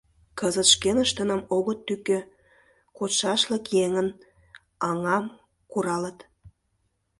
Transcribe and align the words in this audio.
Кызыт 0.39 0.67
шкеныштыным 0.73 1.41
огыт 1.57 1.79
тӱкӧ, 1.87 2.19
кодшашлык 2.97 3.63
еҥын 3.83 4.07
аҥам 4.89 5.25
куралыт. 5.71 6.17